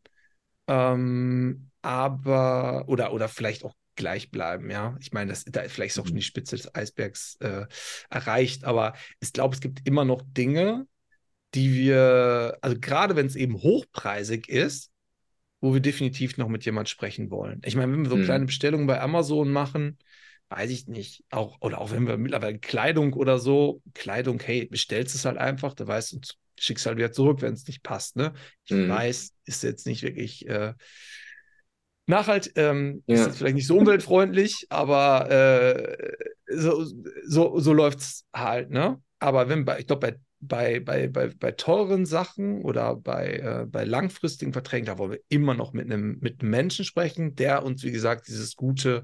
[0.68, 4.98] Ähm, aber, oder, oder vielleicht auch gleich bleiben, ja.
[5.02, 7.68] Ich meine, das, da vielleicht ist auch schon die Spitze des Eisbergs äh,
[8.10, 10.88] erreicht, aber ich glaube, es gibt immer noch Dinge,
[11.56, 14.92] die wir, also gerade wenn es eben hochpreisig ist,
[15.62, 17.62] wo wir definitiv noch mit jemand sprechen wollen.
[17.66, 18.24] Ich meine, wenn wir so Mhm.
[18.26, 19.98] kleine Bestellungen bei Amazon machen,
[20.50, 25.16] weiß ich nicht, auch, oder auch wenn wir mittlerweile Kleidung oder so, Kleidung, hey, bestellst
[25.16, 28.34] es halt einfach, du weißt und schickst halt wieder zurück, wenn es nicht passt, ne?
[28.66, 28.88] Ich Mhm.
[28.88, 30.74] weiß, ist jetzt nicht wirklich äh,
[32.10, 33.28] nachhalt, ähm, ist Ja.
[33.28, 35.98] jetzt vielleicht nicht so umweltfreundlich, aber äh,
[36.48, 36.86] so,
[37.26, 39.02] so, so läuft es halt, ne?
[39.20, 43.66] Aber wenn bei, ich glaube, bei bei, bei, bei, bei teuren Sachen oder bei, äh,
[43.68, 47.64] bei langfristigen Verträgen, da wollen wir immer noch mit einem, mit einem Menschen sprechen, der
[47.66, 49.04] uns, wie gesagt, dieses gute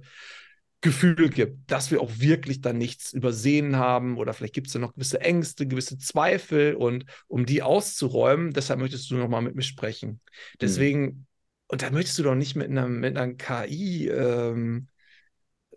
[0.82, 4.80] Gefühl gibt, dass wir auch wirklich dann nichts übersehen haben oder vielleicht gibt es ja
[4.80, 9.64] noch gewisse Ängste, gewisse Zweifel und um die auszuräumen, deshalb möchtest du nochmal mit mir
[9.64, 10.22] sprechen.
[10.62, 11.26] Deswegen,
[11.68, 14.88] und da möchtest du doch nicht mit einer, mit einer KI ähm,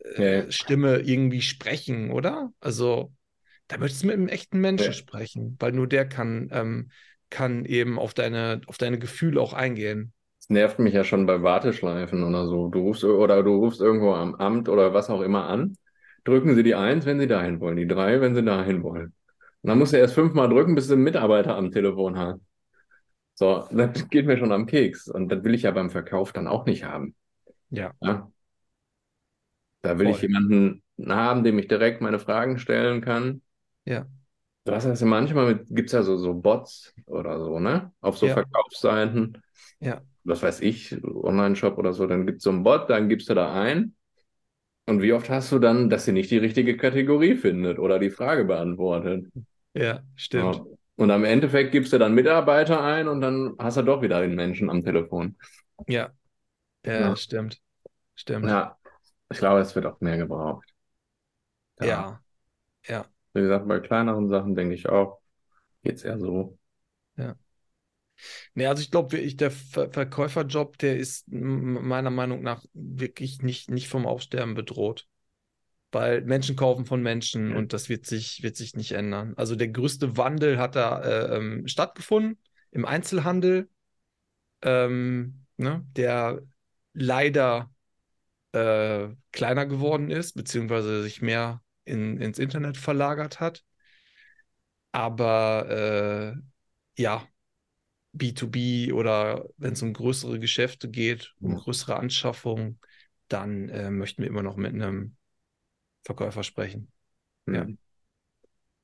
[0.05, 0.51] äh, Ja.
[0.51, 2.53] Stimme irgendwie sprechen, oder?
[2.61, 3.12] Also,
[3.68, 4.94] da möchtest du mit einem echten Menschen Ja.
[4.94, 6.90] sprechen, weil nur der kann, ähm,
[7.31, 10.12] kann eben auf deine, auf deine Gefühle auch eingehen.
[10.40, 12.68] Es nervt mich ja schon bei Warteschleifen oder so.
[12.68, 15.77] Du rufst oder du rufst irgendwo am Amt oder was auch immer an.
[16.24, 19.14] Drücken Sie die Eins, wenn Sie dahin wollen, die Drei, wenn Sie dahin wollen.
[19.62, 22.40] Und dann musst du erst fünfmal drücken, bis du einen Mitarbeiter am Telefon hast.
[23.38, 25.07] So, das geht mir schon am Keks.
[25.07, 27.14] Und das will ich ja beim Verkauf dann auch nicht haben.
[27.70, 27.92] Ja.
[28.01, 28.29] Ja?
[29.83, 30.29] Da will ich Voll.
[30.29, 33.42] jemanden haben, dem ich direkt meine Fragen stellen kann.
[33.85, 34.07] Ja.
[34.64, 37.92] Du hast das ja manchmal mit, gibt's ja so, so Bots oder so, ne?
[38.01, 38.35] Auf so Ja.
[38.35, 39.40] Verkaufsseiten.
[39.79, 40.03] Ja.
[40.24, 43.55] Was weiß ich, Online-Shop oder so, dann gibt's so einen Bot, dann gibst du da
[43.55, 43.94] ein.
[44.87, 48.11] Und wie oft hast du dann, dass sie nicht die richtige Kategorie findet oder die
[48.11, 49.27] Frage beantwortet?
[49.74, 50.57] Ja, stimmt.
[50.57, 50.78] Ja.
[50.99, 54.35] Und am Endeffekt gibst du dann Mitarbeiter ein und dann hast du doch wieder den
[54.35, 55.37] Menschen am Telefon.
[55.87, 56.13] Ja.
[56.85, 57.17] Ja, Ja.
[57.17, 57.61] stimmt.
[58.17, 58.47] Stimmt.
[58.47, 58.77] Ja,
[59.31, 60.69] ich glaube, es wird auch mehr gebraucht.
[61.81, 61.87] Ja.
[61.87, 62.21] Ja.
[62.89, 63.07] Ja.
[63.33, 65.21] Wie gesagt, bei kleineren Sachen denke ich auch,
[65.85, 66.59] geht's eher so.
[68.55, 73.71] Nee, also ich glaube wirklich, der Ver Verkäuferjob, der ist meiner Meinung nach wirklich nicht,
[73.71, 75.07] nicht vom Aussterben bedroht.
[75.90, 79.35] Weil Menschen kaufen von Menschen und das wird sich, wird sich nicht ändern.
[79.37, 82.38] Also der größte Wandel hat da äh, ähm, stattgefunden
[82.70, 83.70] im Einzelhandel,
[84.62, 86.42] ähm, ne, der
[86.92, 87.70] leider
[88.53, 93.64] äh, kleiner geworden ist, beziehungsweise sich mehr in, ins Internet verlagert hat.
[94.92, 97.27] Aber äh, ja,
[98.12, 102.81] B2B oder wenn es um größere Geschäfte geht, um größere Anschaffungen,
[103.29, 105.18] dann äh, möchten wir immer noch mit einem
[106.05, 106.91] Verkäufer sprechen.
[107.53, 107.69] Ja.
[107.69, 107.79] Mhm.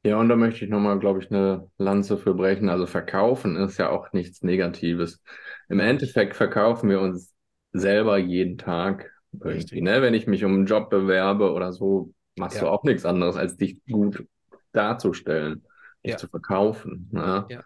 [0.05, 2.69] Ja, und da möchte ich nochmal, glaube ich, eine Lanze für brechen.
[2.69, 5.23] Also verkaufen ist ja auch nichts Negatives.
[5.69, 7.35] Im Endeffekt verkaufen wir uns
[7.73, 9.11] selber jeden Tag
[9.49, 9.81] Richtig.
[9.81, 10.03] ne?
[10.03, 12.69] Wenn ich mich um einen Job bewerbe oder so, machst du Ja.
[12.69, 14.27] auch nichts anderes, als dich gut
[14.73, 15.65] darzustellen,
[16.07, 16.19] dich Ja.
[16.19, 17.49] zu verkaufen, ne?
[17.49, 17.65] Ja.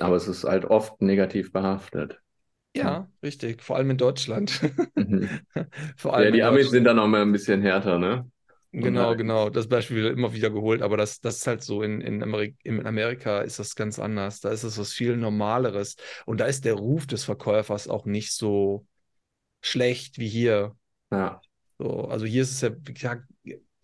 [0.00, 2.20] Aber es ist halt oft negativ behaftet.
[2.74, 3.62] Ja, richtig.
[3.62, 4.60] Vor allem in Deutschland.
[4.96, 5.40] Mhm.
[5.96, 8.30] Vor Ja, allem die in Amis sind dann noch mal ein bisschen härter, ne?
[8.72, 9.50] Genau, genau.
[9.50, 11.82] Das Beispiel wird immer wieder geholt, aber das, das ist halt so.
[11.82, 14.40] In, in, Amerik in Amerika ist das ganz anders.
[14.40, 15.96] Da ist es was viel Normaleres.
[16.24, 18.86] Und da ist der Ruf des Verkäufers auch nicht so
[19.60, 20.76] schlecht wie hier.
[21.10, 21.40] Ja.
[21.78, 23.24] So, also hier ist es ja, wie gesagt,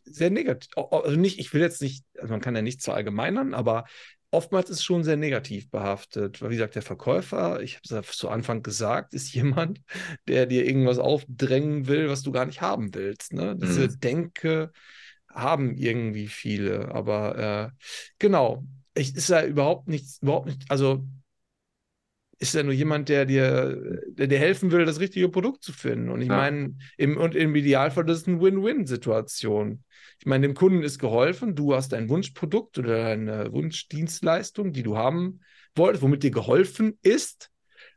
[0.04, 0.70] sehr negativ.
[0.76, 3.86] Also nicht, ich will jetzt nicht, also man kann ja nicht verallgemeinern, aber
[4.30, 6.42] oftmals ist es schon sehr negativ behaftet.
[6.42, 9.80] Weil, wie gesagt, der Verkäufer, ich habe es ja zu Anfang gesagt, ist jemand,
[10.28, 13.32] der dir irgendwas aufdrängen will, was du gar nicht haben willst.
[13.32, 13.56] Ne?
[13.56, 14.00] Diese Mhm.
[14.00, 14.72] Denke
[15.32, 17.84] haben irgendwie viele, aber äh,
[18.18, 21.04] genau, ich, ist ja überhaupt nichts, überhaupt nicht, also
[22.38, 26.10] ist ja nur jemand, der dir, der dir helfen will, das richtige Produkt zu finden.
[26.10, 26.36] Und ich Ja.
[26.36, 29.82] meine, im, und im Idealfall, das ist eine Win-Win-Situation.
[30.18, 34.96] Ich meine, dem Kunden ist geholfen, du hast ein Wunschprodukt oder eine Wunschdienstleistung, die du
[34.96, 35.40] haben
[35.74, 37.50] wolltest, womit dir geholfen ist.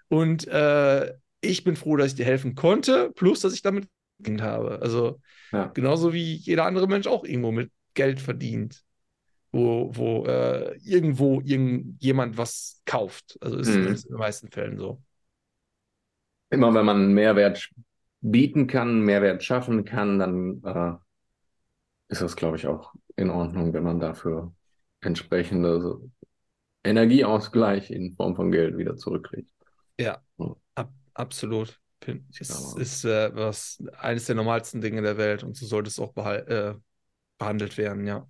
[0.08, 4.41] Und äh, ich bin froh, dass ich dir helfen konnte, plus dass ich damit verdient
[4.41, 4.82] habe.
[4.82, 5.19] Also
[5.52, 5.71] Ja.
[5.73, 8.84] genauso wie jeder andere Mensch auch irgendwo mit Geld verdient,
[9.51, 13.38] wo, wo äh, irgendwo irgendjemand was kauft.
[13.41, 13.95] Also ist Mhm.
[14.03, 15.01] in den meisten Fällen so.
[16.51, 17.69] Immer wenn man Mehrwert
[18.21, 20.93] bieten kann, Mehrwert schaffen kann, dann äh,
[22.07, 24.53] ist das, glaube ich, auch in Ordnung, wenn man dafür
[25.01, 25.99] entsprechende
[26.83, 29.51] Energieausgleich in Form von Geld wieder zurückkriegt.
[29.99, 30.21] Ja,
[30.75, 31.79] ab, absolut.
[32.39, 35.99] Es glaube- ist äh, was, eines der normalsten Dinge der Welt und so sollte es
[35.99, 36.75] auch äh,
[37.38, 38.29] behandelt werden, ja.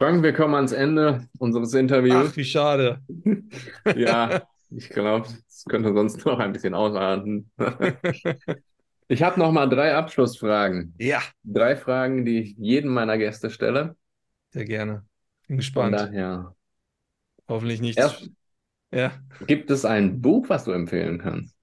[0.00, 2.32] Frank, wir kommen ans Ende unseres Interviews.
[2.32, 3.02] Ach, wie schade.
[3.92, 7.50] Ja, ich glaube, es könnte sonst noch ein bisschen ausarten.
[9.08, 10.94] Ich habe noch mal drei Abschlussfragen.
[10.98, 13.96] Ja, Drei Fragen, die ich jedem meiner Gäste stelle.
[14.52, 15.06] sehr gerne.
[15.48, 15.90] Bin Von gespannt.
[15.90, 16.54] daher,
[17.48, 17.98] Hoffentlich nicht.
[17.98, 18.30] erst
[18.92, 19.20] Ja.
[19.46, 21.54] gibt es ein Buch, was du empfehlen kannst?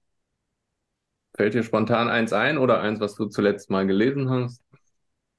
[1.38, 4.62] Fällt dir spontan eins ein oder eins, was du zuletzt mal gelesen hast?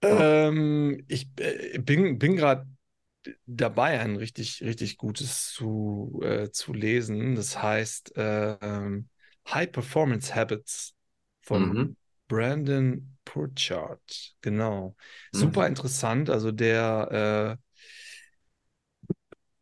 [0.07, 2.67] Ähm, ich äh, bin, bin gerade
[3.45, 7.35] dabei, ein richtig, richtig gutes zu, äh, zu lesen.
[7.35, 8.57] Das heißt äh,
[9.49, 10.95] High Performance Habits
[11.41, 11.95] von Mhm.
[12.27, 14.35] Brandon Burchard.
[14.41, 14.95] Genau.
[15.33, 15.39] Mhm.
[15.39, 16.29] Super interessant.
[16.29, 17.63] Also der, äh,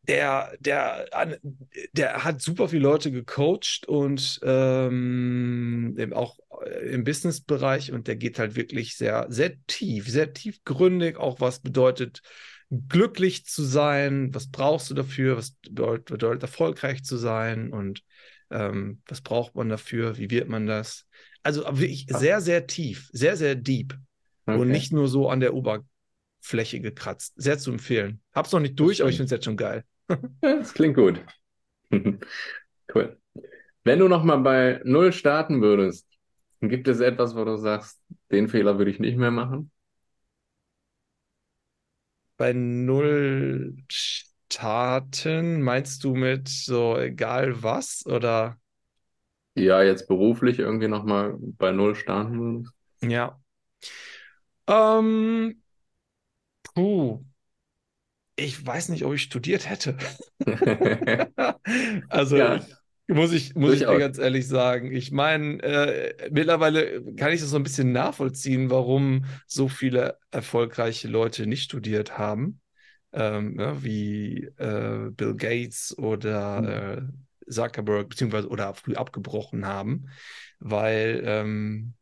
[0.08, 1.06] der, der,
[1.91, 8.39] der hat super viele Leute gecoacht und ähm, auch äh, im Businessbereich und der geht
[8.39, 12.22] halt wirklich sehr, sehr tief, sehr tiefgründig, auch was bedeutet
[12.70, 18.04] glücklich zu sein, was brauchst du dafür, was bedeutet, bedeutet erfolgreich zu sein und
[18.50, 21.06] ähm, was braucht man dafür, wie wird man das?
[21.44, 23.96] Also wirklich sehr, sehr tief, sehr, sehr deep
[24.46, 24.72] und Okay.
[24.72, 27.34] nicht nur so an der Oberfläche gekratzt.
[27.36, 28.22] Sehr zu empfehlen.
[28.34, 29.84] Hab's noch nicht durch, aber ich finde es jetzt schon geil.
[30.44, 31.22] Ja, das klingt gut.
[32.94, 33.18] Cool.
[33.84, 36.08] Wenn du noch mal bei Null starten würdest,
[36.62, 38.02] gibt es etwas, wo du sagst,
[38.32, 39.72] den Fehler würde ich nicht mehr machen?
[42.38, 48.60] Bei null starten, meinst du mit so egal was oder?
[49.56, 52.73] Ja, jetzt beruflich irgendwie noch mal bei Null starten würdest?
[53.02, 53.39] Ja.
[54.67, 55.62] Ähm,
[56.63, 57.19] puh.
[58.36, 59.97] Ich weiß nicht, ob ich studiert hätte.
[62.10, 62.47] Also Ja.
[62.47, 62.77] ich,
[63.08, 64.00] muss ich, muss ich dir Durchaus.
[64.00, 64.91] ganz ehrlich sagen.
[64.91, 71.08] Ich meine, äh, mittlerweile kann ich das so ein bisschen nachvollziehen, warum so viele erfolgreiche
[71.08, 72.60] Leute nicht studiert haben.
[73.13, 80.10] Ähm, ja, wie äh, Bill Gates oder äh, Zuckerberg, beziehungsweise oder früh abgebrochen haben.
[80.60, 81.93] Weil, ähm,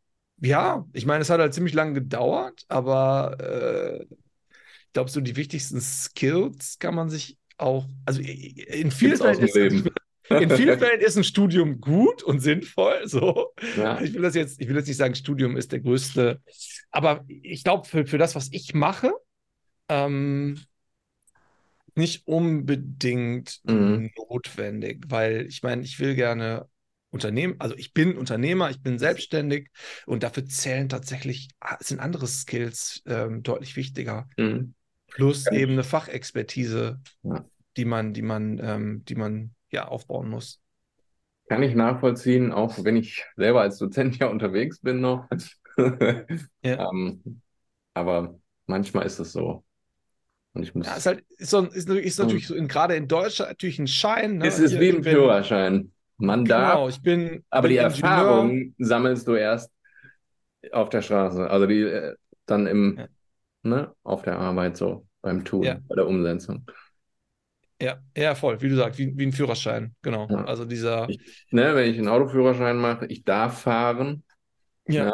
[0.42, 5.36] ja, ich meine, es hat halt ziemlich lange gedauert, aber äh, ich glaube, so die
[5.36, 9.90] wichtigsten Skills kann man sich auch, also in vielen Fällen.
[10.30, 13.02] In vielen Fällen ist ein Studium gut und sinnvoll.
[13.08, 13.54] So.
[13.78, 14.02] Ja.
[14.02, 16.42] Ich will das jetzt, ich will jetzt nicht sagen, Studium ist der größte,
[16.92, 19.12] aber ich glaube, für, für das, was ich mache,
[19.90, 20.60] ähm,
[21.96, 24.12] nicht unbedingt Mhm.
[24.18, 26.68] notwendig, weil ich meine, ich will gerne
[27.10, 29.70] Unternehmen, also ich bin Unternehmer, ich bin selbstständig
[30.06, 34.28] und dafür zählen tatsächlich, ah, sind andere Skills ähm, deutlich wichtiger.
[34.38, 34.74] Mhm.
[35.08, 35.54] Plus Ja.
[35.54, 37.46] eben eine Fachexpertise, Ja.
[37.78, 40.62] die man, die man, ähm, die man ja aufbauen muss.
[41.48, 45.28] Kann ich nachvollziehen, auch wenn ich selber als Dozent ja unterwegs bin noch.
[46.64, 46.90] Ja.
[46.90, 47.42] Ähm,
[47.94, 49.64] aber manchmal ist es so.
[50.54, 50.88] Und ich muss.
[50.88, 53.78] Ja, ist halt, ist, so, ist, natürlich- ist natürlich so in, gerade in Deutschland natürlich
[53.80, 54.38] ein Schein.
[54.38, 54.48] Ne?
[54.48, 55.92] es ist Hier, wie ein Führerschein.
[56.18, 58.10] Man darf, Genau, ich bin, aber bin die Ingenieur.
[58.10, 59.70] Erfahrung sammelst du erst
[60.72, 61.50] auf der Straße.
[61.50, 63.08] Also die äh, dann im, Ja.
[63.64, 66.66] ne, auf der Arbeit so, beim Tun, bei der Umsetzung.
[67.82, 70.28] Ja, ja, voll, wie du sagst, wie, wie ein Führerschein, genau.
[70.30, 70.46] Ja.
[70.46, 74.24] Also dieser, Ich, ne, wenn ich einen Autoführerschein mache, ich darf fahren,
[74.88, 75.14] ja, ja,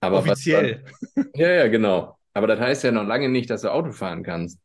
[0.00, 0.84] aber was offiziell.
[1.14, 2.18] dann, ja, ja, genau.
[2.34, 4.60] Aber das heißt ja noch lange nicht, dass du Auto fahren kannst.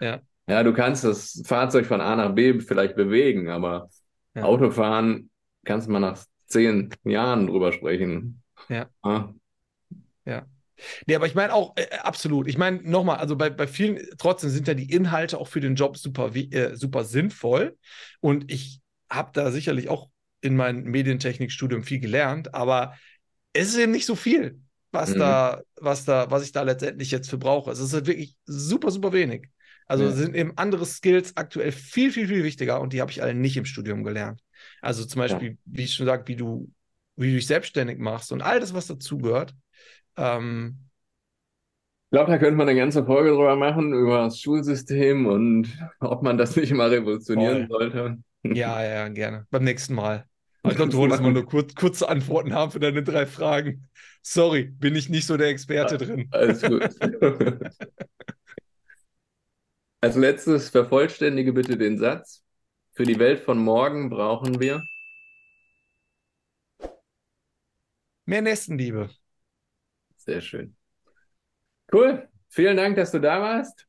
[0.00, 0.20] Ja.
[0.46, 3.88] Ja, du kannst das Fahrzeug von A nach B vielleicht bewegen, aber
[4.34, 4.42] Ja.
[4.44, 5.30] Autofahren
[5.64, 8.42] kannst du mal nach zehn Jahren drüber sprechen.
[8.68, 8.88] Ja.
[9.02, 9.32] Ah,
[11.06, 12.48] Nee, aber ich meine auch, äh, absolut.
[12.48, 15.74] Ich meine, nochmal, also bei, bei vielen, trotzdem sind ja die Inhalte auch für den
[15.74, 17.76] Job super, äh, super sinnvoll.
[18.20, 20.10] Und ich habe da sicherlich auch
[20.40, 22.94] in meinem Medientechnikstudium viel gelernt, aber
[23.52, 24.60] es ist eben nicht so viel.
[24.92, 25.18] was Mhm.
[25.18, 27.68] da, was da, was ich da letztendlich jetzt für brauche.
[27.72, 29.48] Es ist halt wirklich super, super wenig.
[29.86, 30.12] Also Ja.
[30.12, 33.56] sind eben andere Skills aktuell viel, viel, viel wichtiger und die habe ich alle nicht
[33.56, 34.40] im Studium gelernt.
[34.82, 36.70] Also zum Beispiel, wie ich schon sage, wie du,
[37.16, 39.52] wie du dich selbstständig machst und all das, was dazugehört.
[40.16, 40.78] Ähm,
[42.10, 46.22] Ich glaube, da könnte man eine ganze Folge drüber machen, über das Schulsystem und ob
[46.22, 48.18] man das nicht mal revolutionieren sollte.
[48.44, 49.46] ja, ja, gerne.
[49.50, 50.24] Beim nächsten Mal.
[50.66, 53.88] Ich glaube, du wolltest mal nur kurz, kurze Antworten haben für deine drei Fragen.
[54.22, 56.28] Sorry, bin ich nicht so der Experte drin.
[56.30, 56.88] Alles gut.
[60.00, 62.44] Als letztes vervollständige bitte den Satz.
[62.92, 64.84] Für die Welt von morgen brauchen wir.
[68.26, 69.08] Mehr Nächstenliebe.
[70.24, 70.74] Sehr schön.
[71.92, 72.28] Cool.
[72.48, 73.86] Vielen Dank, dass du da warst.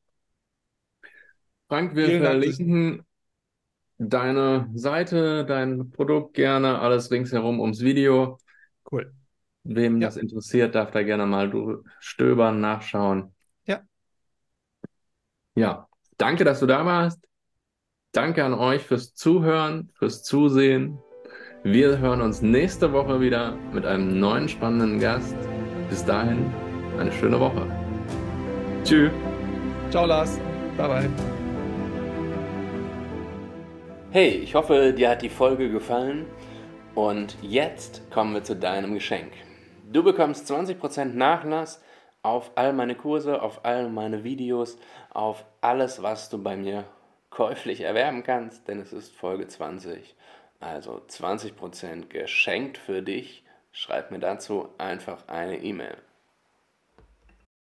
[1.69, 3.05] Frank, wir Vielen Dank verlinken
[3.97, 8.37] deine Seite, dein Produkt gerne, alles ringsherum ums Video.
[8.91, 9.13] Cool.
[9.63, 10.07] Wem Ja.
[10.09, 13.33] das interessiert, darf da gerne mal du- stöbern, nachschauen.
[13.65, 13.81] Ja.
[15.55, 17.25] Ja, danke, dass du da warst.
[18.11, 20.99] Danke an euch fürs Zuhören, fürs Zusehen.
[21.63, 25.35] Wir hören uns nächste Woche wieder mit einem neuen spannenden Gast.
[25.95, 26.53] Bis dahin,
[26.99, 27.65] eine schöne Woche.
[28.83, 29.13] Tschüss.
[29.89, 30.37] Ciao, Lars.
[30.75, 31.09] Bye, bye.
[34.11, 36.25] Hey, ich hoffe, dir hat die Folge gefallen.
[36.95, 39.31] Und jetzt kommen wir zu deinem Geschenk.
[39.89, 41.81] Du bekommst 20% Nachlass
[42.23, 44.77] auf all meine Kurse, auf all meine Videos,
[45.11, 46.83] auf alles, was du bei mir
[47.29, 50.13] käuflich erwerben kannst, denn es ist Folge 20.
[50.59, 53.44] Also 20% geschenkt für dich.
[53.77, 55.97] Schreib mir dazu einfach eine E-Mail.